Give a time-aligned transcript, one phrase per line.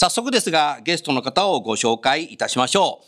[0.00, 3.06] 早速ですが、ゲストの方をご紹介いたしましょう。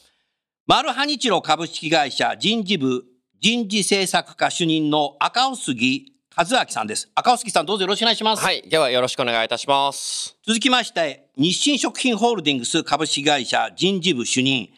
[0.66, 3.04] マルハニチロ株式会社人事部
[3.40, 7.10] 人事政策課主任の赤尾杉和明さんです。
[7.14, 8.42] 赤尾杉さんどうぞよろしくお願いします。
[8.42, 8.60] はい。
[8.68, 10.36] ではよろしくお願いいたします。
[10.46, 14.68] 続きまして、日清食品ホールディングス株式会社人事部主任、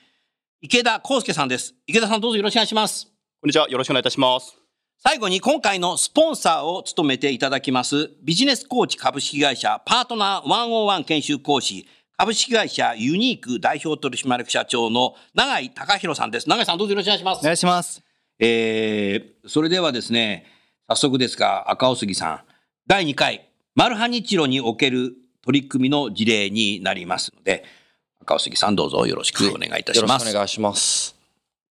[0.60, 1.74] 池田康介さんです。
[1.88, 3.06] 池田さんどうぞよろしくお願いします。
[3.40, 3.68] こんにちは。
[3.68, 4.56] よろしくお願いいたします。
[4.98, 16.48] 最後に今回のスポンサーを務めていただきますビジネスコーチ株式会社パートナー101研修講師株式会社ユニーク代表取締役社長の永井隆弘さんです。
[16.48, 17.40] 永井さんどうぞよろしくお願いします。
[17.40, 18.02] お願いします。
[18.38, 20.46] えー、それではですね、
[20.88, 22.40] 早速ですが赤尾杉さん、
[22.86, 27.64] 第2回マルハニチロにおける取り組みの事例になりますので、
[28.22, 30.26] 赤尾杉さんどうぞよろしくお願いいたしよろします。
[30.26, 31.16] くお願いします。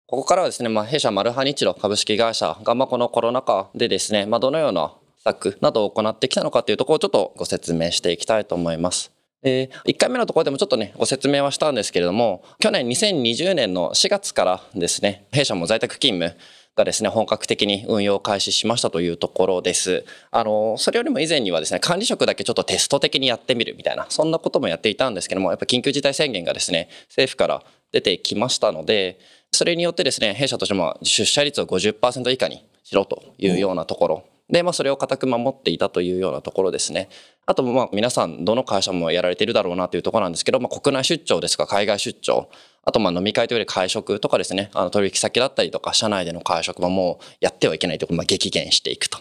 [0.07, 9.18] ここからはですね、まあ、弊社マルハニチロ株式会社が、まあ、このコロナ禍でですね、まあ、どのような策などを行ってきたのかというところをちょっとご説明していきたいと思います。
[9.43, 16.39] で1回目のところでもちょっとねご説明はしたんですけれども去年2020年の4月からですね弊社も在宅勤務
[16.79, 20.05] がですね本格的に運用開始しましたというところです。
[20.31, 27.63] あのそれよりも以前にはですね管理職だけちょっとテスト的にやってみるみたいなそんなこともやっていたんですけどもやっぱ緊急事態宣言がですね政府から
[27.93, 29.19] 出てきましたので
[29.51, 37.09] それによってですね弊社としても出社率を50%以下にしろというようなところで、まあ、それを固く守っていたというようなところですね。
[37.47, 42.51] あとまあ皆さんどの会社もやられているだろうなというところなんですけど、まあ、国内出張ですとか海外出張
[42.85, 49.19] あとまあ飲み会というより会食とかですねあの取引先だったりとか社内での会食ももうやってはいけないということまあ激減していくと。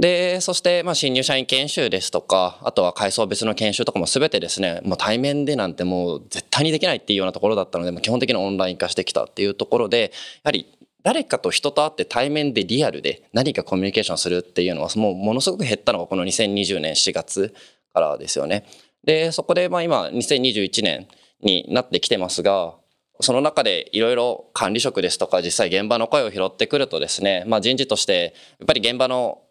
[0.00, 10.10] でそしてまあ新入社員研修ですとかあとは階層別の研修とかも全てですねもう対面でなんてもう絶対にできないっていうようなところだったので、まあ、基本的にオンライン化してきたっていうところで
[10.42, 10.66] やはり
[11.02, 17.54] 誰かと人と会って対面でリアルで何かコミュニケーションするっていうのはもうものすごく減ったのがこの2020年4月
[17.92, 18.66] からですよね。
[19.04, 21.08] でそこでまあ今2021年
[21.42, 22.74] になってきてますが
[23.20, 29.42] その中でいろいろ管理職ですとか実際現場の声を拾ってくるとですね、まあ、人事としてやっぱり現場の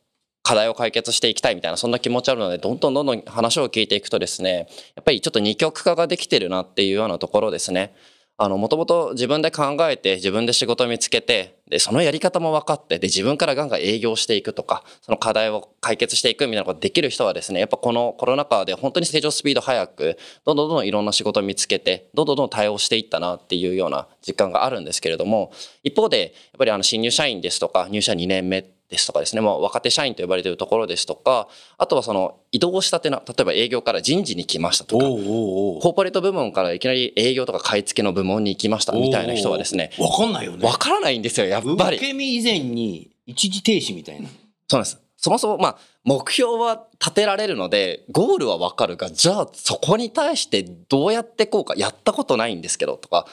[0.43, 7.93] 課題を解決していきたいみたいなそんな気持ちあるのでどんどんどんどん話を聞いていくとですねやっぱりちょっと二極化ができてるなっていうようなところですね。
[8.41, 25.51] あの、もともと自分で考えて、自分で仕事見つけて、で、そのやり方も分かって、で、自分からガンガン営業していくとか、その課題を解決していくみたいなことができる人はですね、やっぱこのコロナ禍で本当に成長スピード速く、どんどんどんどんいろんな仕事を見つけて、どんどんどん対応していったなっていうような実感があるんですけれども、
[25.83, 40.65] 一方で、やっぱりあの、新入社員ですとか、入社2年目ってですとかですね、もう若手社員と呼ばれているところですとか、あとはその移動したての、例えば営業から人事に来ましたとか、おうおうおうコーポレート部門からいきなり営業とか買い付けの部門に行きましたみたいな人はですね、わかんないよね。
[40.65, 41.99] わからないんですよ、やっぱ受り。
[41.99, 44.27] け身以前に一時停止みたいな。
[44.67, 44.99] そうなんです。
[45.21, 53.27] そもそも、まあ、目標は立てられるので、ゴールはわかるが、じゃあそこに対してどうやってこうか、やったことないんですけど、とか、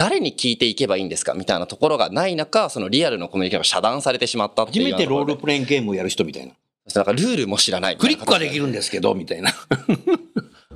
[0.00, 6.54] 誰に聞いていけばいいんですかみたいなところがない中、そのリアルのコミュニケーションが遮断されてしまったっていう初めてロールルプレインゲームをやる人みたいな。
[6.94, 9.52] なんかルールも知らないクリックはできるんですけど、みたいな。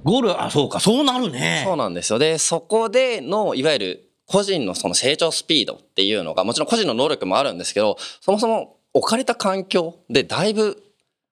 [0.05, 1.62] ゴールは、あ、そうか、そうなるね。
[1.65, 2.19] そうなんですよ。
[2.19, 10.82] で、そこでの、いわゆる個人のその成長スピードっていうのが、もちろん個人の能力もあるんですけど、そもそも置かれた環境でだいぶ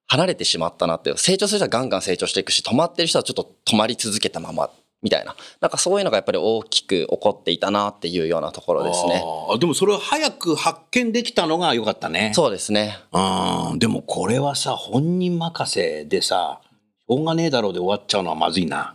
[0.07, 1.19] 離れてしまったなっていう。
[1.19, 4.71] 成長する人はガンガン成長していくし、止まってる人はちょっと止まり続けたまま。
[5.03, 5.35] みたいな。
[5.61, 9.23] なんかそういうのがやっぱり大きく起こっていたなっていうようなところですね。
[9.25, 12.33] あーでもそれを早く発見できたのが良かったね。
[12.35, 12.99] そうですね。
[13.13, 13.79] うん。
[13.79, 16.61] でもこれはさ、本人任せでさ、
[17.01, 18.95] しょうがねえだろうで終わっちゃうのはまずいな。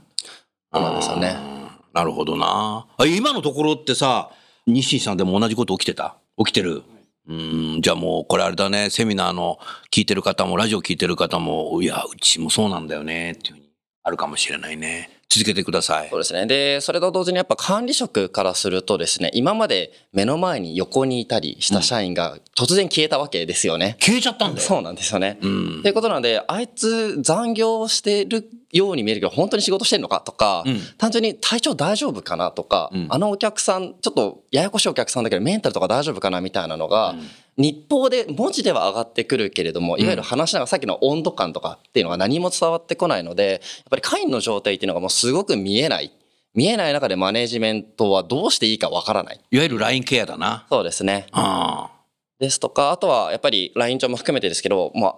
[0.74, 1.68] そうなんですよねうん。
[1.94, 2.88] なるほどな。
[2.98, 4.32] あ今のところってさ、
[4.66, 6.16] 日清さんでも同じこと起きてた？
[6.38, 6.84] 起きてる？
[7.30, 9.60] うん、じゃあもうこれあれだね、セミナーの
[9.92, 13.70] 聞いてる方も、ラジオ聞いてる方も、いや、うちもそうなんだよね、っていうふうに
[14.04, 15.10] あるかもしれないね。
[15.30, 16.20] 続けてくださいそう。
[16.20, 16.46] ですね。
[16.46, 23.98] で、それと同時にやっぱ管理職からするとですね、今まで目の前に横にいたりした社員が突然消えたわけですよね。
[24.00, 24.66] 消えちゃったんだよ。
[24.66, 25.38] そうなんですよね。
[25.42, 37.16] うんということなんで、あいつ残業してるように見えるけど、本当に仕事してんのかとか、うん単純に体調大丈夫かなとか、うんあのお客さん、ちょっとややこしいお客さんだけど、メンタルとか大丈夫かなみたいなのが、
[37.58, 43.60] 日報で文字では上がってくるけれども、いわゆる話しながらさっきの温度感とかっていうのが何も伝わってこないので、やっ
[43.90, 46.12] ぱり会員の状態っていうのがもうすごく見えない。
[46.54, 49.40] 見えない中でマネジメントはどうしていいかわからない。
[49.52, 50.66] いわゆる LINE ケアだな。
[50.70, 51.28] そうですね。
[51.32, 51.92] あ
[52.40, 55.16] ですとか、あとはやっぱり LINE 帳も含めてですけど、まあ、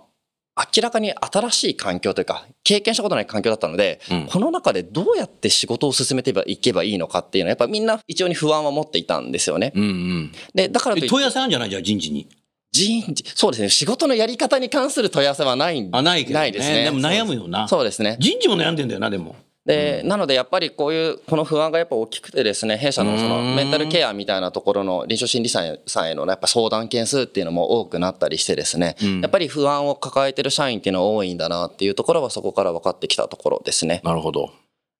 [0.75, 9.71] 明らかに新しい環境というか、経験したことない環境だったので、うんこの中でどうやって仕事を進めていけばいいのかっていうのは、やっぱみんな一応に不安は持っていたんですよね。
[9.75, 10.31] うんうん。
[10.53, 11.69] で、だからといってえ問い合わせあるんじゃない？
[11.69, 12.27] じゃあ人事に。
[12.71, 16.39] 人事、そうですね、仕事のやり方に関する問い合わせはないんあ、ないけど、ね。
[16.41, 17.67] ないですねでも悩むよな。
[17.67, 18.17] そうですね。
[18.19, 19.35] 人事も悩んでんだよな、でも。
[19.65, 34.01] で、なのでやっぱりこういう、この不安がやっぱ大きくてですね、弊社のそうのメンタルケアみたいなところの臨床心理士さんへのやっぱ相談件数っていうのも多くなったりしてですね、うんやっぱり不安を抱えてる社員っていうのは多いんだなっていうところはそこから分かってきたところですね。
[34.03, 34.49] なるほど。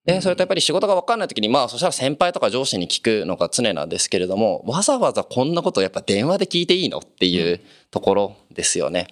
[0.05, 7.61] で、それとやっぱり仕事が分かんない時に、まあそしたら先輩とか上司に聞くのが常なんですけれども、わざわざこんなことをやっぱ電話で聞いていいのっていう
[7.91, 9.07] ところですよね。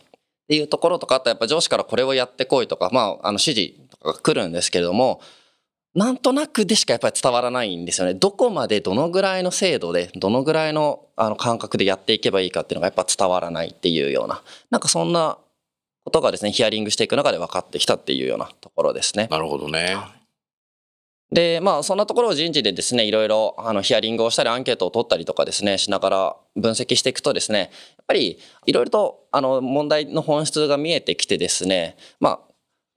[0.47, 5.19] っていうところとか、あとやっぱ上司からこれをやってこいとか、まああの指示とかが来るんですけれども、
[5.93, 8.13] なんとなくでしかやっぱり伝わらないんですよね。
[8.13, 15.37] どこまでどのぐらいの精度で、どのぐらいのあの感覚でやっていけばいいかっていうのがやっぱ伝わらないっていうような、なんかそんな
[16.05, 19.27] ことがですね、ヒアリングしていく中で分かってきたっていうようなところですね。
[19.29, 19.97] なるほどね。
[21.31, 27.69] で、まあ、そんなところを人事でですね、いろいろ、あの、ヒアリングをしたり、アンケートを取ったりとかですね、しながら分析していくとですね、やっ
[28.07, 32.39] ぱり、いろいろと、あの、問題の本質が見えてきてですね、まあ、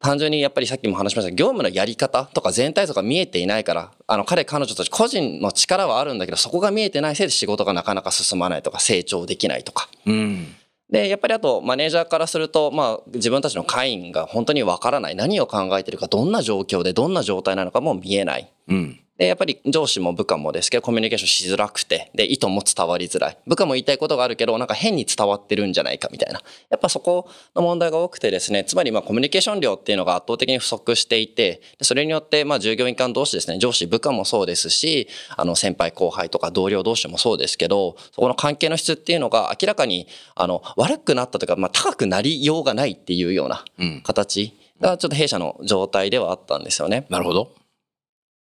[0.01, 10.57] 単純にやっぱりさっきも話しました業務のやり方とか全体像が見えていないから、あの、彼、彼女たち個人の力はあるんだけど、そこが見えてないせいで仕事がなかなか進まないとか、成長できないとか、うん。
[10.91, 15.15] で、やっぱりあと、マネージャーからすると、まあ、自分たちの会員が本当にわからない。
[15.15, 18.53] 何を考えてるか、どんな状況で、どんな状態なのかも見えない。
[18.69, 19.01] うん。
[19.21, 23.39] で、やっぱり上司も部下もですけど、コミュニケーションしづらくて、で、意図も伝わりづらい。
[23.47, 26.41] 部下も言いたいことがあるけど、なんか変に伝わってるんじゃないかみたいな。
[26.71, 35.07] やっぱそこの問題が多くてですね、つまりまあコミュニケーション量っていうのが圧倒的に不足していて、でそれによってまあ従業員間同士ですね、上司部下もそうですし、
[35.37, 44.01] あの先輩後輩とか同僚同士もそうですけど、そこの関係の質っていうのが明らかに、あの、悪くなったというか、まあ高くなりようがないっていうようなうん。
[44.03, 47.05] 形がちょっと弊社の状態ではあったんですよね。
[47.11, 47.61] なるほど。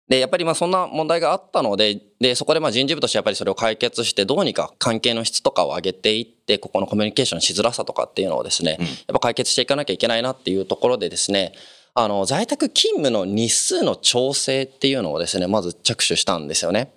[0.08, 11.52] で、やっぱりまあそんな問題があったので、で、そこでまあ人事部としてやっぱりそれを解決して、どうにか関係の質とかを上げていって、ここのコミュニケーションしづらさとかっていうのをですね、うんやっぱ解決していかなきゃいけないなっていうところでですね、
[11.94, 16.92] あの、在宅勤務の日数の調整っていうのをですね、まず着手したんですよね。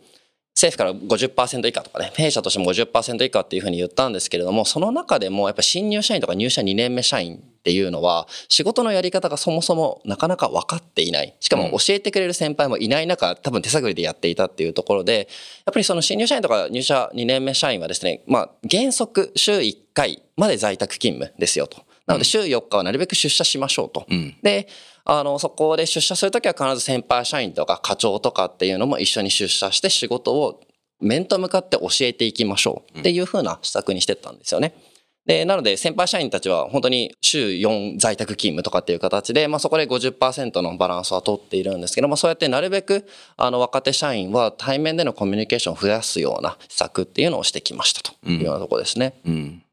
[0.62, 11.34] 政府から50%以下とかね、弊社としても50%以下っていうふうに言ったんですけれども、その中でもやっぱ新入社員とか入社2年目社員っていうのは、仕事のやり方がそもそもなかなか分かっていない。
[11.40, 15.28] しかも教えてくれる先輩もいない中、多分手探りでやっていたっていうところで、
[15.66, 21.82] やっぱりその新入社員とか入社2年目社員はですね、まあ原則週1回まで在宅勤務ですよと。
[22.06, 24.06] なので週4日はなるべく出社しましょうと。
[24.10, 24.36] うん。
[24.42, 24.68] で、
[25.06, 30.62] あの、そこで出社するときは必ず先輩社員とか課長とかっていうのも一緒に出社して仕事を
[31.00, 34.74] 面と向かって教えていきましょうっていう風な施策にしてったんですよね。
[35.26, 43.06] で、なので先輩社員たちは本当に週4在宅勤務とかっていう形で、まあそこで50%のバランスは取っているんですけども、そうやってなるべく
[43.38, 49.14] あの若手社員は対面でのコミュニケーションを増やすような施策っていうのをしてきましたというようなところですね。
[49.26, 49.64] うん。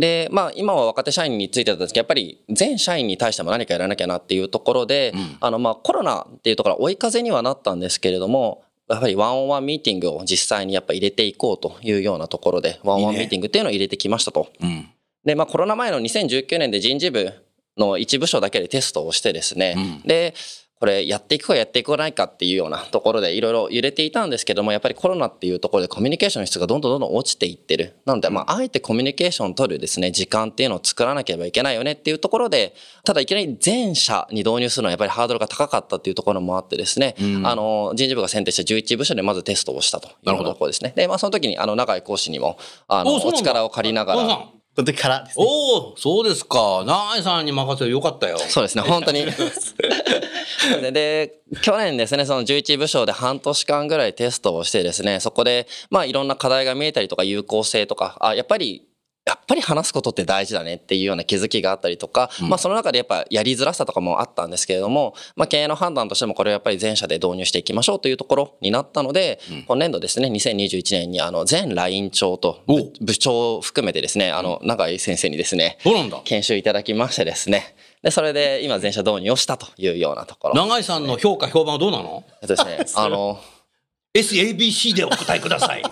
[0.00, 14.48] で、まあ今は若手社員についてたんですけど、やっぱり全社員に対しても何かやらなきゃなっていうところで、うんあのまあコロナっていうところは追い風にはなったんですけれども、やはりワンオンワンミーティングを実際にやっぱ入れていこうというようなところで、ワンオンワンミーティングっていうのを入れてきましたと。
[14.60, 14.88] うん。
[15.24, 17.30] で、まあコロナ前の2019年で人事部
[17.76, 20.34] の一部署だけでテストをしてですね、うんで、
[20.80, 27.96] これやっていくかやっていかないかっていうようなところでいろいろ揺れていたんですけども、やっぱりコロナっていうところでコミュニケーションの質がどんどんどんどん落ちていってる。
[28.06, 40.94] なので、まあ、あえてコミュニケーションを取るですね、時間っていうのを作らなければいけないよねっていうところで、ただいきなり全社に導入するのはやっぱりハードルが高かったっていうところもあってですね、うんあの、人事部が選定した11部署でまずテストをしたというようなるほどなところですね。
[40.96, 42.56] で、まあ、その時に、あの、長井講師にも、
[42.88, 45.44] あの、お力を借りながら、の時からですね。
[45.46, 46.84] おお、そうですか。
[46.86, 48.38] 長井さんに任せてよかったよ。
[48.38, 49.26] そうですね、本当に。
[50.82, 58.86] でで、去年ですね、その11部署で半年間ぐらいテストをしてですね、そこで、まあいろんな課題が見えたりとか有効性とか、あ、やっぱり
[59.26, 75.78] やっぱり話すことって大事だねっていうような気づきがあったりとか、うんまあその中でやっぱやりづらさとかもあったんですけれども、まあ経営の判断としてもこれをやっぱり全社で導入していきましょうというところになったので、うん今年度ですね、2021年にあの全 LINE 長とお部部長を含めてですね、あの永井先生にですね。
[76.24, 80.54] 研修いただきましてですね、で、それで今全社導入をしたというようなところ。
[80.54, 82.24] 永井さんの評価、評判はどうなの？
[82.42, 83.38] えっとですね、あの、
[84.16, 85.82] ?SABC でお答えください。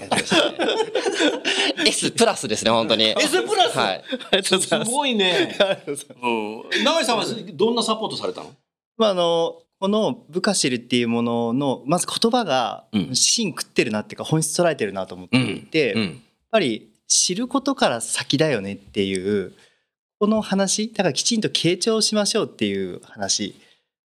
[1.87, 3.05] S プラスですね、本当に。
[3.19, 4.05] S プラス、はい。
[4.43, 5.57] すごいね。
[6.23, 6.29] う
[6.81, 6.85] ん。
[6.85, 8.51] 永井さんはどんなサポートされたの？
[8.97, 16.23] まあ、あのこのブカシルっていうもののまず言葉がうん芯食ってるなっていうか本質捉えてるなと思っていて、やっうん。
[16.51, 19.53] ぱり知ることから先だよねっていう
[20.19, 23.55] この話だからきちんと傾聴しましょうっていう話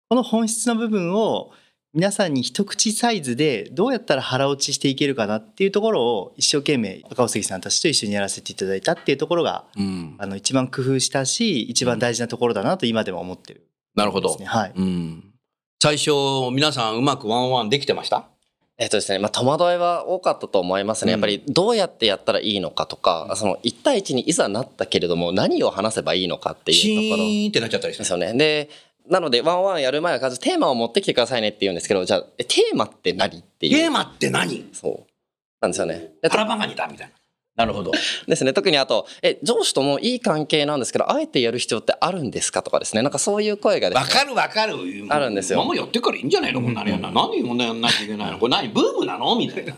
[0.09, 1.53] この本質の部分を
[1.95, 10.15] 皆さんに一口サイズでどうやったら腹落ちしていけるかなっていうところを一生懸命赤尾関さんたちと一緒にやらせていただいたっていうところがうん。
[10.19, 14.39] あの一番工夫したし一番大事なところだなと今でも思ってるなるほど。
[14.43, 15.25] はいうん。
[15.83, 16.13] 最初、
[16.53, 18.25] 皆さんうまくワンワンできてました？
[18.79, 21.13] えっとですね、まあ、戸惑いは多かったと思いますね。
[21.13, 28.33] やっぱりどうやってやったらいいのかとか、その1対1にいざなったけれども何を話せばいいのかってシいうところーンってなっちゃったりしてですよね。
[28.33, 28.71] で、
[29.09, 33.77] なのでワンワンやる前はまずテーマを持ってきてくださいねって言うんですけど、じゃあえテーマって何っていう。
[33.77, 34.69] テーマって何？
[34.73, 35.13] そう。
[35.61, 36.13] なんですよね。
[36.23, 37.13] で腹ばがにだみたいな。
[37.55, 37.91] なるほど。
[38.27, 38.55] ですね。
[38.55, 43.03] 特にあと、え、上司ともいい関係なんですけど、あえてやる必要ってあるんですかとかですね。
[43.03, 44.03] なんかそういう声がですね。
[44.03, 44.75] わかるわかる。
[45.11, 46.63] あるんですよママやってからいいんじゃないの？
[46.63, 47.11] こんなのやんな。
[47.13, 48.39] 何こんなやんないといけないの？
[48.39, 48.69] これ何？
[48.69, 49.37] ブームなの？
[49.37, 49.75] みたいな。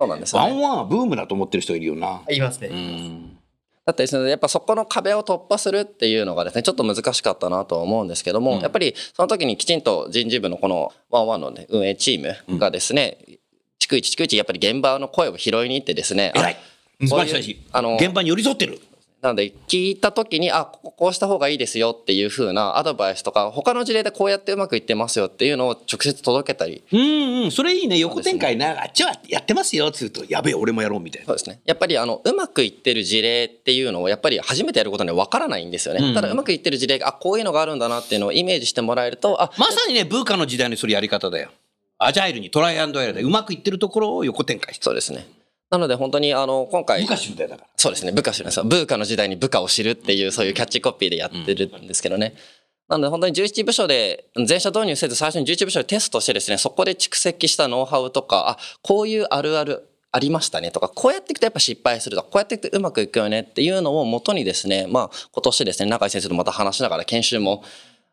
[0.00, 0.52] そうなんですよね。
[0.52, 2.22] ワンワンはブームだと思ってる人いるよな。
[2.28, 3.38] 言いますね、うん。
[3.84, 13.18] だってですね、やっぱそこの壁を突破するっていうのがですね、ちょっと難しかったなとは思うんですけども、うんやっぱりその時にきちんと人事部のこのワンワンの、ね、運営チームがですね、
[13.80, 16.56] 逐一逐一やっぱり現場の声を拾いに行ってですね、あ偉い。
[17.00, 17.60] 素晴らしいし。
[17.72, 18.80] あの現場に寄り添ってる。
[19.22, 27.50] なので聞いた時に、あ、こここうした方がいいですよっていう風なアドバイスとか、他の事例でこうやってうまくいってますよっていうのを直接届けたり、うんうん。
[27.52, 27.98] それいいね。
[27.98, 28.82] 横展開な。
[28.82, 29.92] あっちはやってますよ。
[29.92, 31.26] つうと、やべえ、俺もやろうみたいな。
[31.26, 31.60] そうですね。
[31.64, 36.04] やっぱりあの、うまくいってる事例っていうのをやっぱり初めてやることには分からないんですよね。
[36.04, 41.50] うんただうまくいってる事例が、あ、こういうのがあるんだなっていうのをイメージしてもらえると、あ、まさにね、ブーカの時代にそれやり方だよ。
[41.98, 44.84] アジャイルにトライアンドエラーでうまくいってるところを横展開して。
[44.84, 45.28] そうですね。
[45.72, 47.66] なので本当にあの、今回ブ、カシルだから。
[47.78, 48.64] そうですね、部下知るんですよ。
[48.64, 52.34] ブーカの時代に部下を知るっていうそういうキャッチコピーでやってるんですけどね。
[52.88, 67.64] なので本当に11部署で全社導入せず最初に11部署でテストしてですね、そこで蓄積したノウハウとか、あ、こういうあるあるありましたねとか、こうやっていくとやっぱ失敗するとか、こうやっていくとうまくいくよねっていうのを元にですね、まあ今年ですね、中井先生とまた話しながら研修も、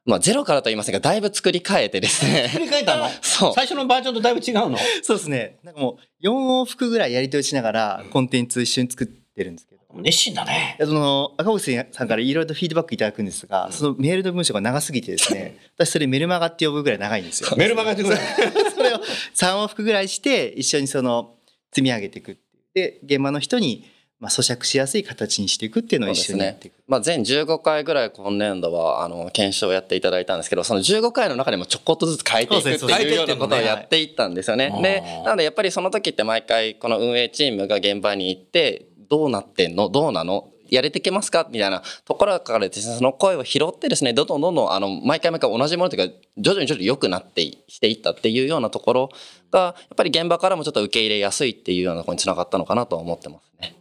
[0.10, 2.48] まあゼロからとは言いませんが、だいぶ作り変えてですね。
[2.50, 3.08] 振り返ったの？
[3.22, 3.54] そう。
[3.54, 4.78] 最初のバージョンとだいぶ違うの？
[5.04, 5.60] そうですね。
[5.63, 6.32] なんかもう4
[6.63, 9.80] 往復ぐらいやり取りしながらコンテンツ一緒に作ってるんですけど。
[10.01, 10.78] 熱心だね。
[10.80, 17.50] その赤星さんからいろいろとフィードバックいただくんですが、そのメールの文章が長すぎてですね、 私それメルマガって呼ぶぐらい長いんですよ。
[17.58, 18.16] メルマガってくれ。
[18.75, 18.98] それを
[19.36, 21.36] 3往復ぐらいして一緒にその
[21.72, 22.38] 積み上げていく
[22.74, 23.86] で現場の人に
[24.20, 26.74] まあ咀嚼しやすい形にしていくっていうのを一緒にやっていく。
[26.88, 34.78] まあ、全15回ぐらい今年度はあの検証をやっていただいたんですけどその15回の中でもちょこっとずつ変えていくっていうようなことをやっていったんですよね。
[34.82, 39.90] でなのでやっぱりその時って毎回この運営チームが現場に行ってどうなってんの？
[39.90, 40.50] どうなの？
[40.70, 41.48] やれていけますか？
[41.50, 49.10] みたいなところからですねその声を拾ってですねどんどんどんどんあの毎回毎回同じものというか徐々に徐々に良くなってしていったっていうようなところ
[49.50, 53.79] がやっぱり現場からもちょっと受け入れやすいっていうようなところにつながったのかなとは思ってますね。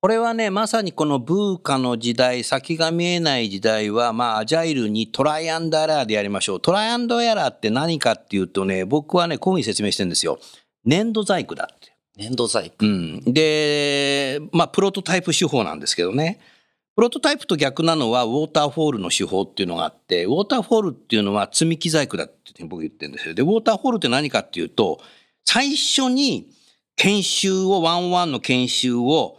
[0.00, 6.60] これはね、まさにこのブーカの時代、先が見えない時代は、まあ、アジャイルにトライアンドエラーでやりましょう。
[6.60, 10.38] トライアンドエラーって何かっていうとね、僕はね、こういうふうに説明してるんですよ。
[10.84, 11.96] 粘土細工だって。
[12.16, 13.22] 粘土細工うん。
[13.24, 16.38] で、まあ、プロトタイプ手法なんですけどね。
[16.94, 23.34] プロトタイプと逆なのは、ウォーターフォールの手法っていうのがあって、ウォーターフォールっていうのは積み木細工だって僕言ってるんですよ。
[23.34, 25.00] で、ウォーターフォールって何かっていうと、
[25.44, 26.52] 最初に
[26.94, 29.38] 研修を、ワンワンの研修を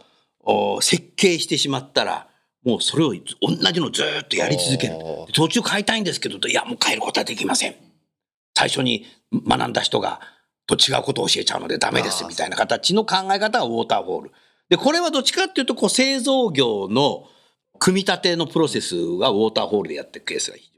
[0.80, 2.28] 設計してしまったら、
[2.64, 4.94] もうそれを同じのずーっとやり続ける。
[5.32, 7.74] 途中変えたいんですけど、いや、もう変えることはできません。
[8.56, 10.20] 最初に学んだ人が
[10.66, 14.32] と違うことを教えちゃうのでダメですみたいな形の考え方がウォーターフォール。
[14.68, 17.26] で、これはどっちかっていうと、こう製造業の
[17.78, 20.70] 組み立てのプロセスはウォーターフォールでやっていくケースが非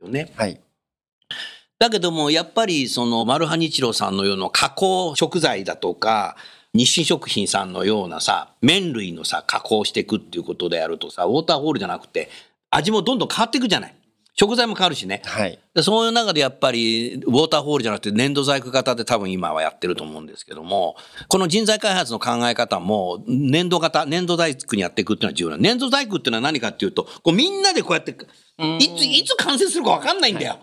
[0.00, 0.32] 常に多いよね。
[0.36, 0.60] はい
[1.78, 6.36] だけども、やっぱりそのマルハニチロさんのような加工食材だとか、
[6.76, 12.28] 日清食品さんのようなさ、麺類のさ、加工していくっていうことでやるとさ、ウォーターフォールじゃなくて、
[12.70, 13.94] 味もどんどん変わっていくじゃない。
[14.38, 15.22] 食材も変わるしね。
[15.24, 15.58] はい。
[15.74, 20.96] でそういう中でやっぱりウォーターホールじゃなくて粘土細工型で多分今はやってると思うんですけども
[21.28, 30.58] この人材開発の考え方も粘土型粘土細工にやっていくっていうのは重要な粘土細工っていうのは何かっていうとこうみんなでこうやっていついつ完成するか分かんないんだよ。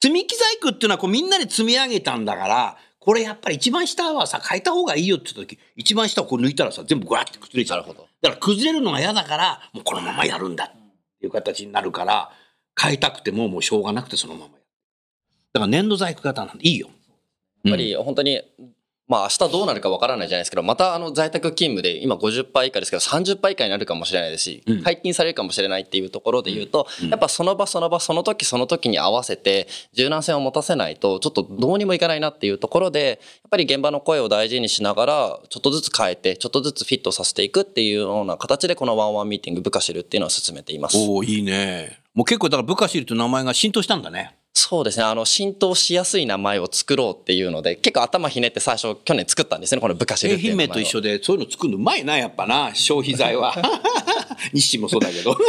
[0.00, 7.86] 積み木細工っていうのはこうみんなで積み上げたんだからこれやっぱり一番下はさ変えた方がいいよって言った時一番下をこう抜いたらさ全部グワって崩れちゃう。
[7.86, 10.70] だから崩れるのが嫌だからもうこのままやるんだっ
[11.20, 12.32] ていう形になるから
[12.80, 14.54] 変えたくてももうしょうがなくてそのままやる。
[15.52, 16.88] だから粘土細工型なんでいいよ。
[17.64, 18.40] やっぱり本当に、
[19.06, 40.96] まあ明日どうなるかわからないじゃないですけど、またあの在宅勤務で今50%以下ですけど30%以下になるかもしれないですし、うん解禁されるかもしれないっていうところで言うと、やっぱその場その場その時その時に合わせて柔軟性を持たせないとちょっとどうにもいかないなっていうところで、やっぱり現場の声を大事にしながらちょっとずつ変えて、ちょっとずつフィットさせていくっていうような形でこのワンワンミーティング部下知るっていうのを進めています。
[40.96, 42.00] おおいいね。
[42.14, 44.34] もう結構だから部下シールという名前が浸透したんだね。
[44.56, 45.04] そうですね。
[45.04, 49.80] あの、浸透しやすい名前を作ろうっていうので、結構頭ひねって最初、去年作ったんですね。
[49.80, 50.70] この部下シルっていう名前を。
[50.70, 53.52] 愛媛と一緒でそういうの作るのうまいなやっぱな消費財は。
[54.54, 55.36] 日清もそうだけど。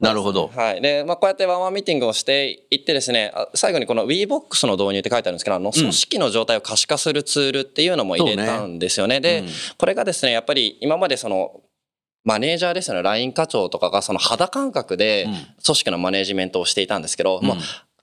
[0.00, 0.50] なるほど。
[0.54, 0.82] はい。
[0.82, 9.20] で、まあ、こうやってワンワンミーティングをしていってですね、あ最後にこの WeBox の導入って書いてあるんですけど、あの、組織の状態を可視化するツールっていうのも入れたんですよね。
[9.20, 9.44] で、
[9.78, 11.61] これがですね、やっぱり今までその、
[12.24, 15.28] マネージャーですよね、LINE 課長とかがその肌感覚で
[15.64, 17.56] 組織のマネージメントをしていたんですけど、もう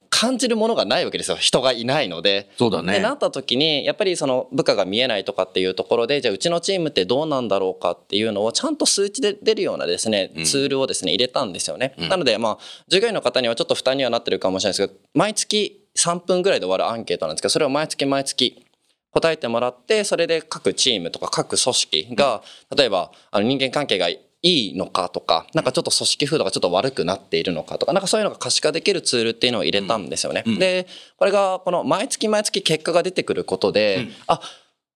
[0.10, 1.38] 感じるものがないわけですよ。
[1.38, 2.52] 人がいないので。
[2.58, 11.96] そうだねでなった時にやっぱりその部下が見えないとかっていうところでじゃあうちのチームってどうなんだろうかっていうのをちゃんと数値で出るようなですねツールをですね入れたんですよね。
[12.10, 12.58] なのでまあ
[12.90, 18.66] 従業員の方にはちょっと負担にはなってるかもしれないですけど毎月3分ぐらいで終わるアンケートなんですけどそれを毎月毎月
[19.12, 22.42] 答えてもらってそれで各チームとか各組織が
[22.76, 30.44] 例えばあの人間関係がいいのかとかなんかちょっと組織風土がちょっと悪くなっているのかとかなんかそういうのが可視化できるツールっていうのを入れたんですよね。
[30.46, 30.88] で
[31.18, 34.40] これがこの毎月毎月結果が出てくることで、あ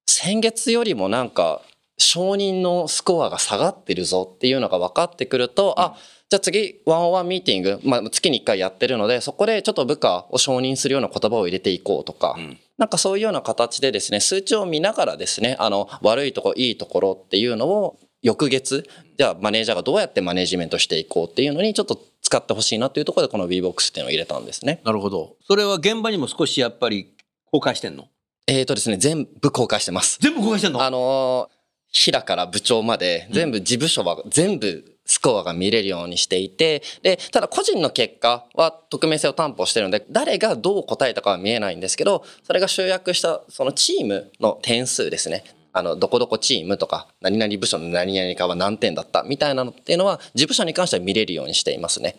[0.05, 1.61] 先月よりもなんか
[1.97, 5.95] 承認のスコアが下がってるぞっていうのが分かってくると、あ
[6.29, 12.35] じゃあ次ワンオンワンミーティング、まあ、月に1回やってるのでそこでちょっと部下を承認するような言葉を入れていこうとか、
[12.77, 24.81] なんかそういうような形でですね数値を見ながらですねあの悪いところいいところっていうのを翌月じゃあマネージャーがどうやってマネジメントしていこうっていうのにちょっと使ってほしいなというところでこの WeBox っていうのを入れたんですね。
[24.85, 25.35] なるほど。
[25.45, 27.13] それは現場にも少しやっぱり
[27.51, 28.07] 公開してんの？
[28.47, 30.17] えーとですね全部公開してます。
[30.21, 30.83] 全部公開してんの？
[30.83, 31.55] あのー、
[31.91, 45.43] 平から部長まで全部事務所は全部スコアが見れるようにしていて、で、ただ個人の結果は匿名性を担保してるので、誰がどう答えたかは見えないんですけど、それが集約したそのチームの点数ですね。
[45.73, 52.15] あの、どこどこチームとか、何々部署の何々かは何点だったみたいなのっていうのは、事務所に関しては見れるようにしていますね。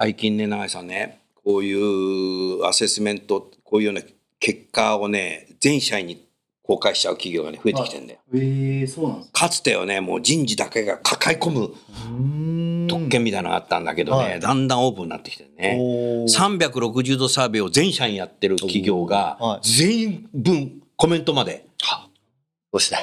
[0.00, 4.02] 最近ね永井さんねこういうアセスメントこういうような
[4.38, 6.27] 結果をね全社員に
[6.68, 8.20] 公開しちゃう企業がね増えてきてんだよ。
[8.34, 15.78] ええそうなんですかつてはねもう人事だけが抱え込む特権みたいなのがあったんだけどね、はいだんだんオープンになってきてね。
[15.80, 21.66] おー360度サーベイを全社員やってる企業がはい全文コメントまで。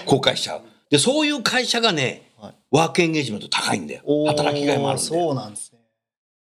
[0.06, 0.62] 公開しちゃう。
[0.92, 4.04] で、そういう会社がねはい、ワークエンゲージメント高いんだよ。
[4.28, 5.24] 働きがいもあるんだよ。
[5.26, 5.80] そうなんですね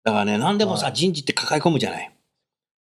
[0.03, 2.11] だからね、何でもさ、はい人事って抱え込むじゃない。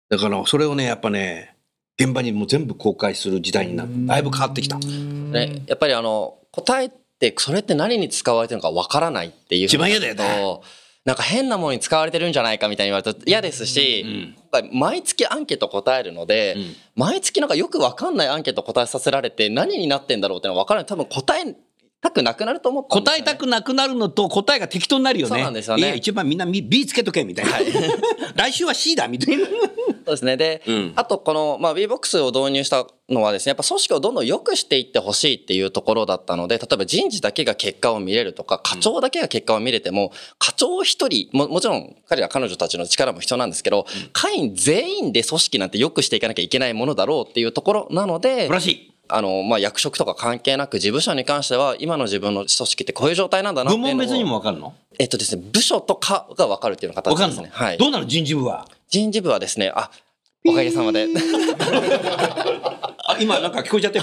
[0.08, 1.54] だから、それをね、やっぱね、
[2.00, 4.78] 現場にもう全部公開する時代になって、だいぶ変わってきた。
[4.78, 9.64] ね、やっぱりあの答えってそれって何に使われてるのかわからないっていう。
[9.66, 10.24] 一番嫌だよね。
[10.24, 10.62] と
[11.04, 14.78] なんか変なものに使われてるんじゃないかみたいに言われると嫌ですし、うん。
[14.78, 16.74] 毎月アンケート答えるので、うん。
[16.94, 20.86] 毎月なんかよくわかんないアンケート答えさせられて何になってんだろうっていうのはわからない。
[20.86, 21.56] 多分答え
[22.00, 25.28] たくなくなると思ったね答えたくなくなるのと答えが適当になるよね。
[25.28, 27.52] そうなんですよねいや、一番みんな B つけとけみたいな。
[28.34, 29.46] 来週は C だみたいな。
[29.46, 30.36] そうですね。
[30.36, 48.89] で、うんあとこの、まあ、WeBox を導入したのはですね、やっぱ組織をどんどん良くしていってほしいっていうところだったので、例えば人事だけが結果を見れるとか、課長だけが結果を見れても、課長一人、ももちろん彼ら彼女たちの力も必要なんですけど、会員全員で組織なんて良くしていかなきゃいけないものだろうっていうところなので素晴、らしい。
[49.14, 54.74] あの、まあ、役職とか関係なく事務所に関しては、今の自分の組織ってこういう状態なんだなっていうのを部門別にもわかるの？
[54.98, 57.02] えっとですね、部署とかが分かるっていうの？
[57.02, 57.50] 形ですね。
[57.52, 57.78] はい。
[57.78, 58.66] どうなの人事部は？
[58.88, 59.90] 人事部はですね、あ、
[60.46, 61.06] おかげさまで。
[63.06, 64.00] あ、今なんか聞こえちゃって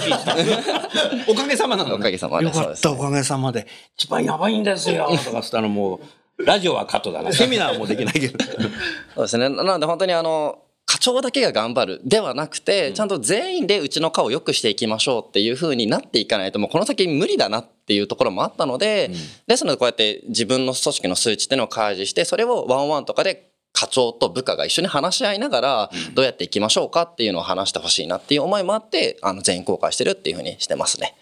[1.26, 3.66] おかげさまなの、ね、おかげさまでよかった、おかげさまで。
[3.96, 5.08] 一番やばいんですよ。
[5.24, 6.00] とかつったらも
[6.38, 7.32] う、ラジオはカットだな。
[7.32, 8.44] セミナーはもうできないけど。
[8.44, 9.48] そうですね。
[9.48, 19.10] なので本当にあの、課長だけが頑張るではなくて、ちゃんと全員でうちの課を良くしていきましょうっていう風になっていかないと、もうこの先無理だなっていうところもあったので、
[19.46, 31.14] ですのでこうやって自分の組織の数値っていうのを開示して、それをワンワンとかで課長と部下が一緒に話し合いながら、どうやっていきましょうかっていうのを話してほしいなっていう思いもあって、あの、全員公開してるっていう風にしてますね。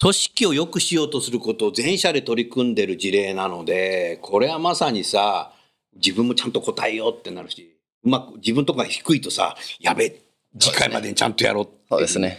[0.00, 5.50] 組織を良くしようとすることを全社で取り組んでる事例なので、これはまさにさ、
[5.96, 7.73] 自分もちゃんと答えようってなるし、
[8.04, 10.14] うまく自分とか低いとさ、やべ、
[10.58, 12.38] 次回までにちゃんとやろうってそうですね。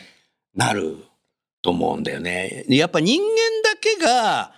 [0.55, 0.97] なる
[1.61, 2.65] と思うんだよね。
[2.69, 3.27] でやっぱ人間
[3.63, 4.53] だけが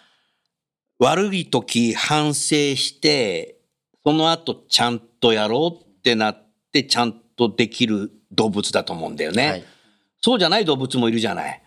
[0.99, 3.59] 悪い時反省して、
[4.03, 9.49] その後ちゃんとやろうってなってちゃんとできる動物だと思うんだよね。
[9.49, 9.65] はい。
[10.21, 11.61] そうじゃない動物もいるじゃない。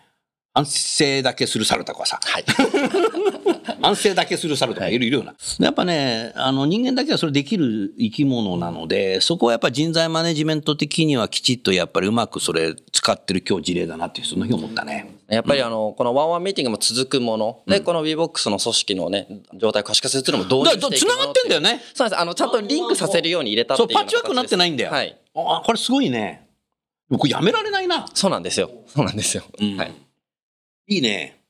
[0.53, 2.19] 反省だけする猿とかさ。
[2.23, 2.45] はい。
[3.81, 5.33] 反省だけする猿とかいるよな。
[5.59, 15.15] やっぱね、あの人間だけはそれできる生き物なので、そこはやっぱ人材マネジメント的にはきちっとやっぱりうまくそれ使ってる今日事例だなっていう、その日思ったね。
[15.27, 21.81] やっぱりあの、このワンワンミーティングも続くもの、で、この WeBox の組織のね、状態を可視化するっていうのも導入していくものだから繋がってんだよね。
[21.93, 22.19] そうです。
[22.19, 24.91] あの、ちゃんとリンクさせるように入れたってそ、いううようパッチワークになってないんだよ。
[24.91, 25.17] はい。
[25.35, 26.47] あ、これすごいね。
[27.09, 28.05] でもこれやめられないな。
[28.13, 28.69] そうなんですよ。
[28.87, 29.43] そうなんですよ。
[29.59, 29.93] うんはい。
[30.87, 31.40] いいね。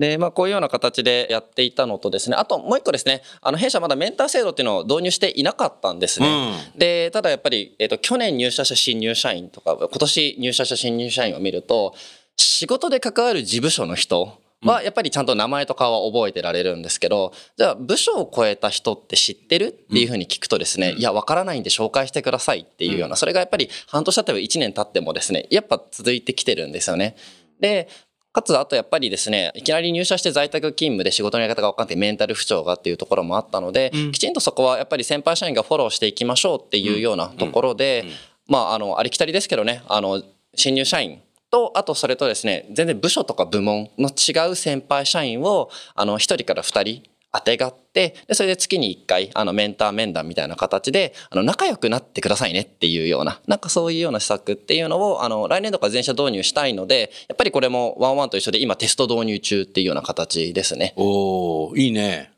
[0.00, 6.54] で、まあ、こういうような形でやっていたのとですね、あともう一個ですね、あの、弊社まだメンター制度っていうのを導入していなかったんですね。
[6.74, 11.94] で、ただやっぱり、えっ、と、去年入社した新入社員とか、今年入社した新入社員を見ると、
[12.38, 27.16] 仕事で関わる事務所の人は、やっぱりちゃんと名前とかは覚えてられるんですけど、じゃあ、部署を超えた人って知ってるっていうふうに聞くとですね、いや、わからないんで紹介してくださいっていうような、それがやっぱり半年経っても1年経ってもですね、やっぱ続いてきてるんですよね。
[27.60, 27.88] で、
[28.32, 38.04] かつ、あとやっぱりですね、いきなり入社して在宅勤務で仕事のやり方が分かんないメンタル不調がっていうところもあったので、きちんとそこはやっぱり先輩社員がフォローしていきましょうっていうようなところで、
[38.46, 40.22] まあ、あの、ありきたりですけどね、あの、
[40.54, 60.92] 新入社員と、あとそれとですね、全然部署とか部門の違う先輩社員を、あの、一人から二人、あてがって、で、それで月に一回、あの、メンター面談みたいな形で、あの、仲良くなってくださいねっていうような、なんかそういうような施策っていうのを、あの、来年度から全社導入したいので、やっぱりこれもワンワンと一緒で今テスト導入中っていうような形ですね。
[60.96, 62.32] おおいいね。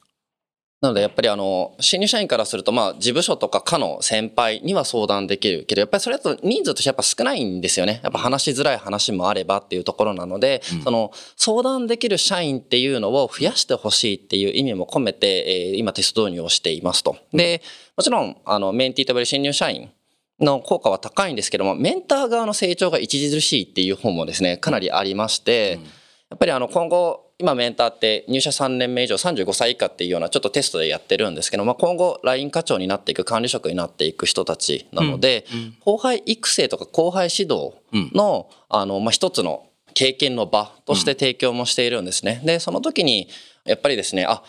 [0.83, 8.01] なのでやっぱりあの、新入社員からすると、まあ、事務所とか課の先輩には相談できるけど、やっぱりそれだと人数としてやっぱ少ないんですよね。
[8.03, 17.17] やっぱ話しづらい話もあればっていうところなので、その、相談できる社員っていうのを増やしてほしいっていう意味も込めて、えー今テスト導入をしていますと。
[17.33, 17.63] で、
[17.97, 19.89] もちろん、あの、メンティーと呼ばれる新入社員
[20.41, 25.79] の効果は高いんですけども、メンター側の成長が著しいっていう本もですね、かなりありまして、
[26.29, 35.45] やっぱりあの今後今メンターって入社3年目以上35歳以下っていうようなちょっとテストでやってるんですけど、まあ、今後 LINE 課長になっていく管理職になっていく人たちなので、
[35.81, 37.75] 後輩育成とか後輩指導
[38.15, 42.41] の,、あのまあ、一つの経験の場として提供もしているんですね。
[42.45, 43.29] でその時に
[43.65, 44.43] やっぱりですねあ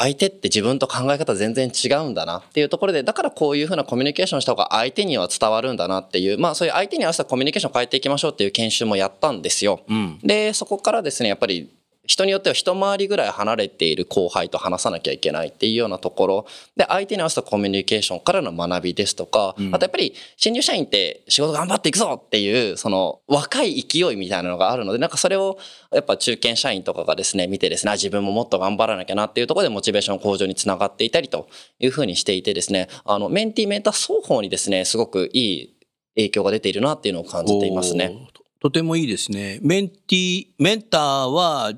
[0.00, 9.80] 相手って自分と考え方全然違うんだなっていうところで、だからこういうふうなコミュニケーションした方が相手には伝わるんだなっていう、まあそういう相手に合わせたコミュニケーションを変えていきましょうっていう研修もやったんですよ。
[9.88, 10.20] うん。
[10.22, 11.68] で、そこからですね、やっぱり
[12.08, 25.58] 人によっては一回りぐらい離れている後輩と話さなきゃいけないっていうようなところで相手に合わせたコミュニケーションからの学びですとか、あとやっぱり新入社員って仕事頑張っていくぞっていうその若い勢いみたいなのがあるのでなんかそれを
[25.92, 35.74] やっぱ中堅社員とかがですね見てですねあ自分ももっと頑張らなきゃなっていうところでモチベーション向上につながっていたりというふうにしていてですねあのメンティーメンター双方にですねすごくいい
[36.16, 38.28] 影響が出ているなっていうのを感じていますね。
[38.32, 39.60] ととてもいいですね。
[39.62, 41.72] メンティ、メンターは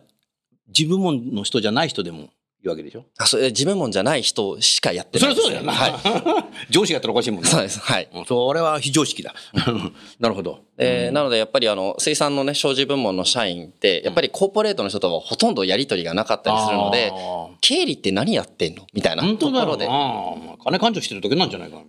[0.76, 2.30] 自分もの人じゃない人でも
[2.62, 3.04] いいわけでしょ？
[3.18, 5.54] あそれ自分もんじゃない人しかやってないです、ね。
[5.56, 6.12] そりゃそうだよな。
[6.12, 6.68] はい。
[6.70, 7.48] 上司がやったらおかしいもんね。
[7.48, 7.80] そうです。
[7.80, 8.09] はい。
[8.14, 9.35] うんそれは非常識だ。
[10.20, 10.61] なるほど。
[10.76, 18.87] えーなのでやっぱりあの水産のね商事部門の社員ってやっぱりコーポレートの人とはほとんどやり取りがなかったりするのであー経理って何やってんの？
[18.92, 20.56] みたいな本当だろうな。
[20.62, 21.83] 金勘定してるだけなんじゃないかな。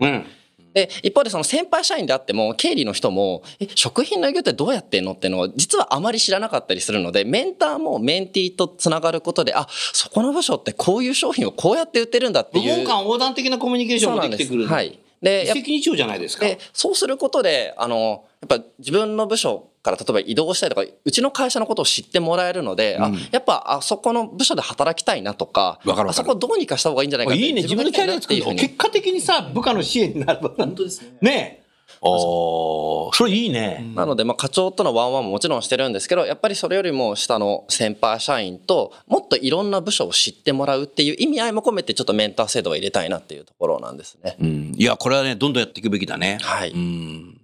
[0.00, 0.26] うん。
[0.72, 14.66] で一方でその先輩社員であっても経理の人もえ食品の営業ってどうやってんのっていうのを実はあまり知らなかったりするのでメンターもメンティーとつながることであそこの部署ってこういう商品をこうやって売ってるんだって部いう門間横断的なコミュニケーションもできてくる。
[14.66, 14.98] はい。
[15.22, 16.46] で一石二鳥じゃないですか。
[16.46, 27.62] でそうすることであのやっぱ自分の部署から例えば移動したりとかうちの会社のことを知ってもらえるので、あやっぱあそこの部署で働きたいなとかあそこどうにかした方がいいんじゃないかっていいね。
[27.62, 30.48] 自分のキャリア作る自分がやりたいなっていうふうに結果的にさ、部下の支援になる。
[30.48, 31.18] 本当ですね。
[31.20, 31.60] ね
[32.02, 33.84] おーそれいいね。
[33.94, 44.36] なので、まあ、課長とのワンワンももちろんしてるんですけど、やっぱりそれよりも下の先輩社員ともっといろんな部署を知ってもらうっていう意味合いも込めてちょっとメンター制度を入れたいなっていうところなんですね。
[44.40, 44.72] うん。
[44.76, 46.38] いや、これはね、どんどんやっていくべきだね。
[46.40, 47.40] はいうん。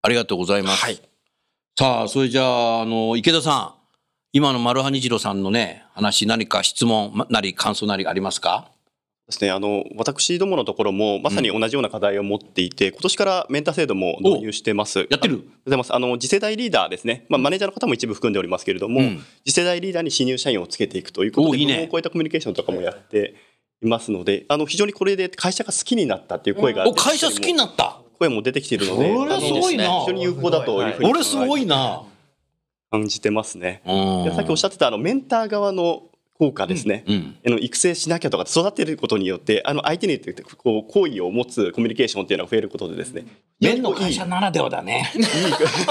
[0.00, 0.84] ありがとうございます。
[0.84, 1.00] はい。
[1.80, 3.74] さあ、それじゃあ、あの、池田さん。
[4.32, 8.68] 今の丸羽日郎さんのね、話、何か質問まなり感想なりありますか？
[9.28, 15.06] ですね、あの私どものところもまさに同じような課題を持っていて、今年からメンター制度も導入してます。
[15.08, 15.44] やってる？
[15.46, 15.94] あございます。
[15.94, 17.26] あの次世代リーダーですね。
[17.28, 23.36] まあマネージャーの方も一部含んでおりますけれども、うん次世代リーダーに新入社員をつけていくということで、おいいねを超えたコミュニケーションとかもやって
[23.82, 28.00] いますので、あの非常にこれで会社が好きになったっていう声がお、会社好きになった？
[28.18, 32.02] 声も出てきているので、これすごいな非常に有効だというふうに俺すごいな。
[32.90, 33.82] 感じてますね。
[34.34, 36.04] さっきおっしゃってたあのメンター側の
[36.38, 37.04] 効果ですね。
[37.06, 37.36] うん。
[37.46, 43.26] あの育成しなきゃとか育てることによってあの相手にとってこう好意を持つコミュニケーションっていうのが増えることでですね
[43.60, 45.12] 面の会社ならではだね。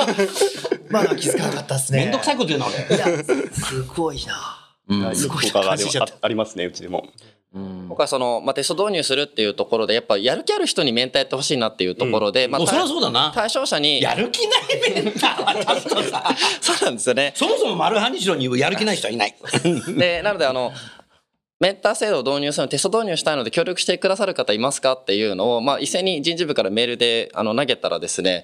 [0.89, 1.99] まだ気づかなかったですね。
[1.99, 2.95] めんどくさいこと言うな、俺。
[2.95, 4.67] いや、すごいな。
[4.87, 7.09] うんすごい効果があり感じちゃったあありますねうちでも。
[7.57, 13.31] うん僕はその、まあ、テスト導入するっていうところで、やっぱやる気ある人にメンターやってほしいなっていうところで、まあ、もうそりゃ対そうだな。
[13.33, 16.23] 対象者に、やる気ないメンターはちょっとさ。
[16.61, 17.31] そうなんですよね。
[17.33, 19.35] そもそも丸羽日郎にやる気ない人はいない。
[19.97, 20.71] で、なので、あの、
[21.59, 28.43] メンター制度を導入するのテスト導入したいので協力してくださる方いますかっていうのを、まあ、一斉に人事部からメールであの投げたらですね、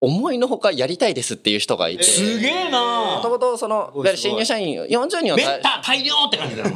[0.00, 6.70] 思いのほかやりたいですっていう人がいて、すげえもなともとその、いわゆる新入社員40人を対メンター大量って感じだよ。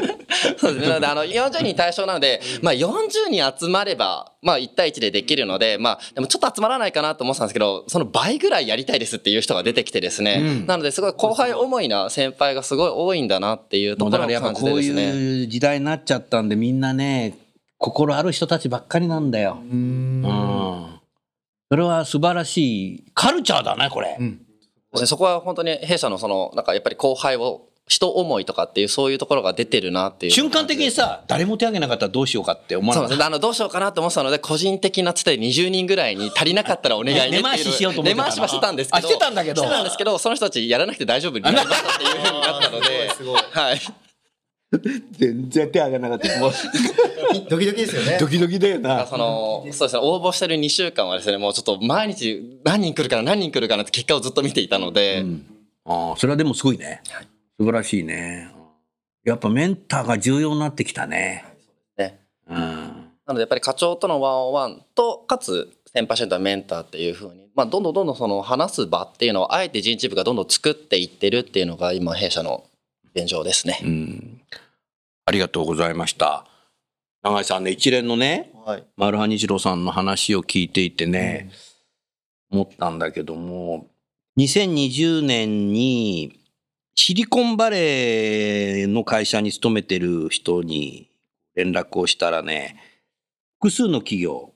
[0.58, 0.88] そうですね。
[0.88, 10.38] なので、あの、40人対象なので、まあ、40人集まれば、まあ、1対1でできるので、まあ、でもちょっと集まらないかなと思ってたんですけど、その倍ぐらいやりたいですっていう人が出てきてですね。
[10.40, 15.18] うんなので、すごい後輩思いな先輩がすごい多いんだなっていうところをからやっぱこう感じてですね。
[15.18, 17.36] いう時代になっちゃったんでみんなね
[17.78, 19.58] 心ある人たちばっかりなんだよ。
[19.62, 21.00] うーんうん。
[21.70, 24.16] それは素晴らしいカルチャーだねこれ。
[24.94, 30.32] でそこは本当に弊社のその、なんかやっぱり後輩を、人思いとかっていうそういうところが出てるなっていう。
[30.32, 33.14] 瞬間的にさ誰も手挙げなかったらどうしようかって思わなかった？
[33.14, 33.26] そうですね。
[33.26, 37.42] あの、どうしようかなと思ってたので、個人的なつて20人ぐらいに足りなかったらお願いねっていう。
[37.42, 39.06] 根回ししようと思ってた回しはしてたんですけど。
[39.06, 43.10] あしてたんだけどしてたんですけど、その人たちやらなくて大丈夫になりましたっていうふうになったので。
[43.10, 43.80] すごいはい。
[45.12, 46.52] 全然手挙げなかったもう
[47.48, 48.16] ドキドキですよね。
[48.18, 49.06] ドキドキだよな。
[49.06, 55.46] その、そうですね、応募してる2週間はですね、もうちょっと毎日何人来るかな、何人来るかなって結果をずっと見ていたので、うん
[55.86, 57.02] ああそれはでもすごいね。
[57.64, 58.50] 素晴らしいね。
[59.24, 61.46] やっぱメンターが重要になってきたね。
[61.96, 62.20] ね。
[62.46, 62.56] うん。
[62.56, 72.64] なのでやっぱり課長とのワンオンワンと、かつ先輩シェンターメンターっていうふうに、まあ、どんどんどんどんその話す場っていうのをあえて人事部がどんどん作っていってるっていうのが今弊社の
[73.14, 73.80] 現状ですね。
[73.82, 74.42] うん。
[75.24, 76.46] ありがとうございました。
[77.22, 78.84] 永井さんね、一連のね、はい。
[78.98, 81.50] 丸羽日郎さんの話を聞いていてね、
[82.50, 83.86] 思ったんだけども、
[84.36, 86.43] 2020年に
[86.96, 91.10] シリコンバレーの会社に勤めてる人に
[91.54, 92.76] 連絡をしたらね、
[93.60, 94.52] 複数の企業、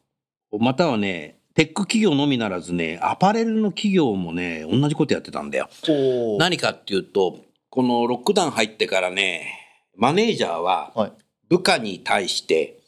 [0.60, 5.68] またはね、テック企業のみならずね、アパレルの企業もね、同じことやってたんだよ。
[6.38, 11.12] 何かっていうと、このロックダウン入ってからね、マネージャーははい。
[11.48, 12.78] 部下に対して、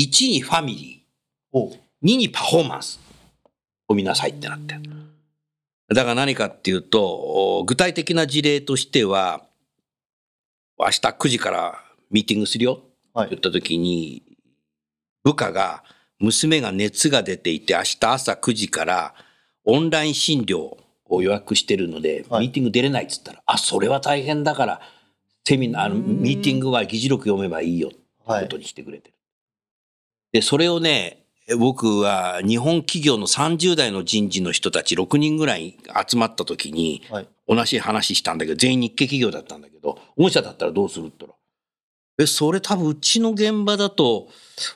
[0.00, 1.06] 1にファミリ
[1.52, 2.98] おー、2にパフォーマンス
[3.86, 4.80] を見なさいってなってる。
[5.88, 9.44] だから何かっていうと、お具体的な事例としては、
[10.78, 12.80] 明日9時からミーティングするよ。
[13.12, 13.26] はい。
[13.26, 14.22] って言った時に、
[15.22, 15.84] 部下が、
[16.18, 19.14] 娘が熱が出ていて、明日朝9時から
[19.64, 22.46] オンライン診療を予約してるので、はい。
[22.46, 24.80] ミーティング出れないっつったら、あ、それは大変だから、
[25.46, 29.14] セミナー、あのミーティングは議事録読めばいいよってことにしてくれてる。
[30.32, 31.23] で、それをね、
[31.58, 35.76] 僕は日本企業の30代の人事の人たち6人ぐらい
[36.08, 37.28] 集まった時に、はい。
[37.46, 44.28] 同じ話したんだけど、全員日系企業だったんだけど、御社だったらどうするって言ったら、え、それ多分うちの現場だと、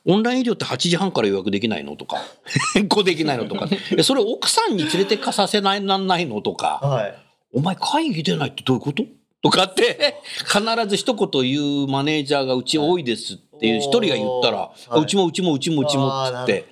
[0.04, 2.18] オンライン医療って8時半から予約できないのとか、
[2.74, 7.14] 変更できないのとか、え、それ奥さんに連れてかさせないなんないのとか、はい。
[7.54, 9.04] お前会議出ないってどういうこと？
[9.40, 16.66] とかって、 必ず一言言うマネージャーがうち多いですっていう一人が言ったら、おーうちもうちもうちもうちもっつって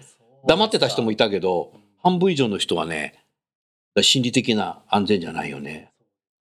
[0.46, 1.72] 黙ってた人もいたけど、
[2.02, 3.14] 半分以上の人はね、
[4.00, 5.90] 心理的な安全じゃないよね。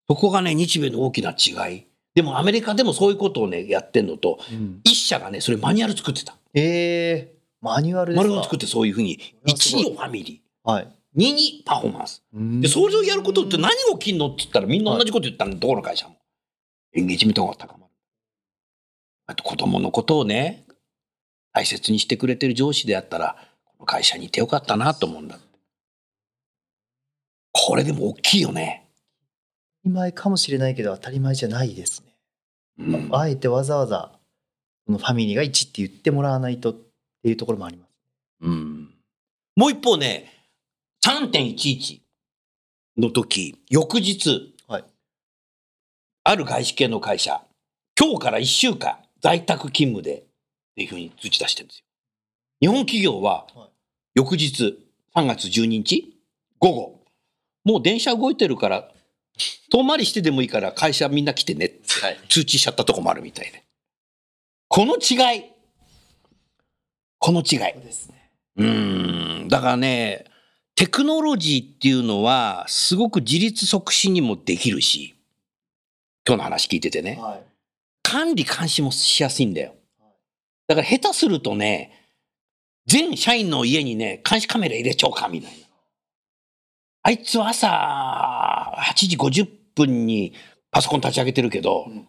[0.07, 1.85] そこがね、日米の大きな違い。
[2.13, 6.37] でもアメリカでもそういうことをね、やってんのと、うん一社がね、それマニュアル作ってた。
[6.53, 8.27] ええマニュアルですか？
[8.27, 10.83] マニュアル作ってそういうふうに、1れはすごいにファミリはい。
[11.17, 12.23] ー、2にパフォーマンス。
[12.33, 16.15] うんで、それをやることって何が起きんのって言ったらみんな同じこと言ったんだ、どこの会社も。
[16.93, 17.84] エンゲージメントが高まる。
[19.27, 20.65] あと子供のことをね、
[21.53, 23.35] 大切にしてくれてる上司であったら、
[23.65, 25.39] この会社にいてよかったなと思うんだ。
[27.51, 28.87] これでも大きいよね。
[29.83, 32.15] 当たり前かもしれないけど当たり前じゃないですね。
[32.77, 34.11] うんあえてわざわざ
[34.85, 36.75] このファミリーが1って言ってもらわないとっ
[37.23, 37.89] ていうところもあります。
[38.41, 38.89] うん
[39.55, 40.33] もう一方ね、
[41.05, 42.01] 3.11
[42.97, 44.83] の時、翌日、はい
[46.25, 47.41] ある外資系の会社、
[47.97, 50.23] 今日から1週間在宅勤務でっ
[50.75, 51.85] ていうふうに通知出してるんですよ。
[52.61, 53.69] 日本企業ははい
[54.13, 54.77] 翌日
[55.15, 56.15] 3月12日
[56.59, 56.99] 午後、
[57.63, 58.87] もう電車動いてるから、
[59.71, 61.83] 遠回りしてでもいいから会社みんな来てねって
[62.29, 63.63] 通知しちゃったとこもあるみたいで。
[64.67, 65.45] この違い。
[67.17, 67.59] この違い。
[67.73, 68.31] そうですね。
[68.57, 70.25] うーんだからね
[70.75, 75.15] テクノロジーっていうのはすごく自立促進にもできるし
[76.27, 77.54] 今日の話聞いててねはい。
[78.15, 79.73] 管理監視もしやすいんだよ
[80.69, 81.91] だから下手するとね
[82.87, 85.57] 全社員の家にね監視カメラ入れちゃおうかみたいな
[87.03, 90.33] あいつは朝8時50分に
[90.71, 92.07] パソコン立ち上げてるけど、うん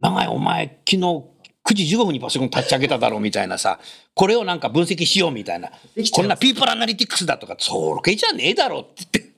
[0.00, 3.78] 長いお前昨日9時15分にパソコン立ち上げただろうみたいなさ
[4.14, 5.70] これをなんか分析しようみたいな
[6.12, 9.32] こんなピープルアナリティクスだとか、それじゃねえだろって言って、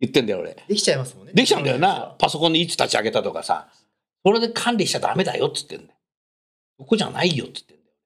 [0.00, 0.56] 言ってんだよ俺。
[0.66, 1.34] できちゃいますもんね。
[1.34, 2.14] できちゃうんだよな。
[2.18, 3.68] パソコンでいつ立ち上げたとかさ。
[4.24, 5.98] それで管理しちゃダメだよって言ってんだよ。
[6.78, 7.96] そこじゃないよって言ってんだよ。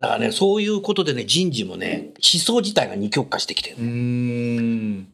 [0.00, 3.80] だからね、そういうことでね、人事もね、思想自体が二極化してきてるう。
[3.80, 5.12] ーん。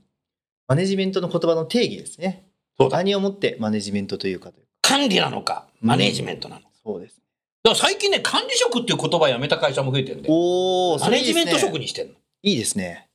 [0.66, 2.46] マネジメントの言葉の定義ですね。
[2.78, 2.98] そうだ。
[2.98, 4.70] 何をもってマネジメントというかというか。
[4.82, 6.68] 管理なのか、マネージメントなのか。
[6.82, 7.20] そうです。
[7.62, 10.28] だから最近ね、管理職っていう言葉やめた会社も増えてるんで。
[10.30, 11.80] おお、マネージメント職に。
[11.80, 12.14] にしてんの。
[12.42, 13.08] いいですね。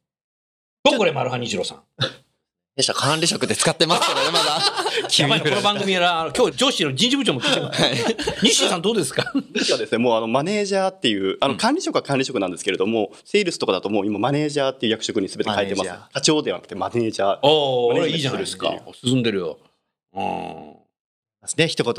[0.83, 1.83] どうこれ、マルハニチロさん。
[2.79, 4.61] 弊社管理職で使ってますけどね、まだ。
[5.19, 7.81] やばいな、この番組は、あの今日上司の人事部長も聞いてます。
[8.41, 9.33] 西井さんどうですか？
[9.53, 18.73] 実はですねもうあのマネージャーっていうあうんの管理職は管理職なんですけれども、セールスとかだともう今マネージャーっていう役職に全て変えてます課長ではなくてマネージャーおーいいじゃないですか。
[19.03, 19.57] 進んでるよ。
[20.15, 20.73] うん。
[21.41, 21.67] ですね。
[21.67, 21.93] 一言。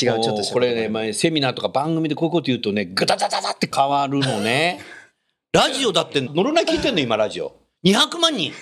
[0.00, 4.80] 違う、ちょっとこれね、前セミナーとか番組でこういうこと言うとね、ぐだだだだって変わるのね。
[5.52, 7.56] ラジオだって、ノロナイ聞いてんの、今、ラジオ。
[7.82, 8.52] 200万人。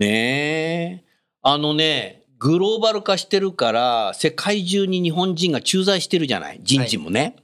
[0.00, 1.04] ねえ。
[1.42, 6.60] あのね、グローバル化してるから、世界中に日本人が駐在してるじゃない？
[6.62, 7.36] 人事もね。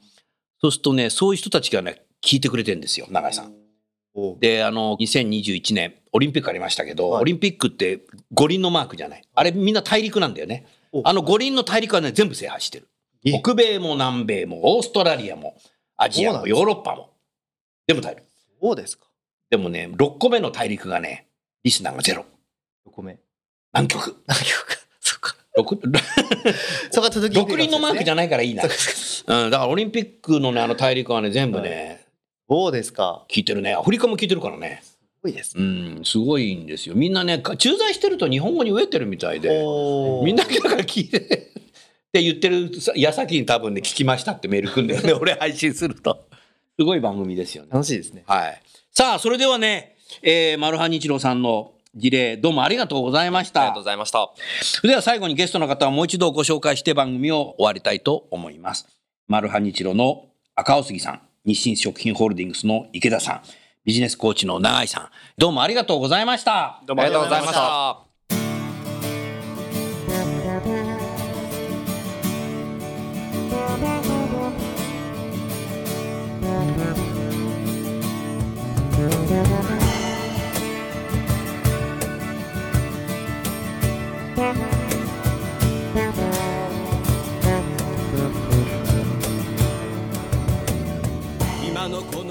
[0.61, 3.53] そうするとね、そういう人たちがね、聞いてくれてるんですよ、永井さん。
[4.41, 8.01] で、あの、2021年、オリンピックありましたけど、はいオリンピックって
[8.33, 9.23] 五輪のマークじゃない？
[9.35, 10.67] あれみんな大陸なんだよね。
[10.93, 12.89] おあの五輪の大陸はね、全部制覇してる。
[13.25, 13.33] え？
[13.39, 15.59] 北米も南米もオーストラリアも
[15.99, 17.11] アジアもヨーロッパも。
[17.87, 18.25] 全部大陸。
[18.63, 19.05] そうですか。
[19.51, 21.27] でもね、6個目の大陸がね、
[21.63, 22.25] リスナーがゼロ。
[22.87, 23.19] お米。
[23.73, 24.23] 南極。
[24.27, 24.77] 何曲か。
[25.01, 25.37] そっか。
[25.57, 25.79] 六
[26.91, 28.31] そこが届きにくい六輪のマークじゃない。
[28.31, 28.63] からいいな。
[28.69, 32.05] そうん、だからオリンピックのね、あの大陸はね、全部ね、
[32.49, 33.25] そうですか。
[33.29, 33.75] 聞いてるね。
[33.75, 34.83] アフリカも聞いてるからね。
[34.83, 36.01] すごいですうね。
[36.01, 36.95] ん、すごいんですよ。
[36.95, 39.49] みんなね、か駐在してると日本語に飢えてるみたいで。
[40.25, 41.19] みんなだから聞いて
[42.17, 46.27] って言ってる矢先に多分ね聞きましたってメール来るんだよね俺配信すると
[46.79, 48.25] すごい番組ですよね楽しいですね。
[48.27, 53.63] はいさあそれではね、えー、マルハニチロさんの事例どうもありがとうございました。
[53.63, 54.31] ありがとうございました。
[54.63, 58.87] それでは最後にゲストの方をもう一度ご紹介して番組を終わりたいと思います。
[59.29, 63.43] マルハニチロの赤尾杉さん日清食品ホールディングスの池田さん。
[63.85, 65.09] ビジネスコーチの永井さん。
[65.39, 66.83] どうもありがとうございました。
[66.87, 68.07] どうありがとうございました。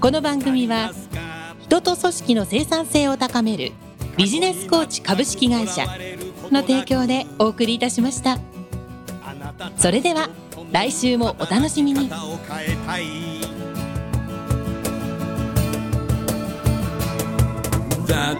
[0.00, 0.92] この番組は
[1.60, 3.72] 人と組織の生産性を高める
[4.16, 5.86] ビジネスコーチ株式会社
[6.50, 8.38] の提供でお送りいたしました。
[9.76, 10.28] それでは
[10.70, 12.08] 来週もお楽しみに。
[12.08, 12.12] The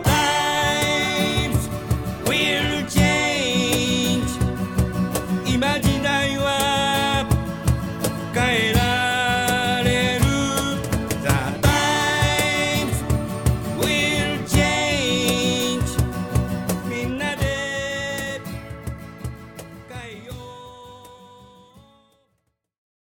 [0.04, 1.68] times
[2.24, 3.25] will change.